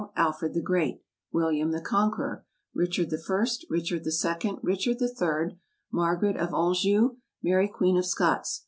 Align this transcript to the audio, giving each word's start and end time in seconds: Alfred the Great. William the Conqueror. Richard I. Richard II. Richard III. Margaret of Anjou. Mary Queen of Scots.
Alfred 0.15 0.55
the 0.55 0.63
Great. 0.63 1.03
William 1.31 1.69
the 1.69 1.79
Conqueror. 1.79 2.43
Richard 2.73 3.13
I. 3.13 3.45
Richard 3.69 4.03
II. 4.03 4.55
Richard 4.63 4.99
III. 4.99 5.59
Margaret 5.91 6.37
of 6.37 6.55
Anjou. 6.55 7.17
Mary 7.43 7.67
Queen 7.67 7.97
of 7.97 8.07
Scots. 8.07 8.59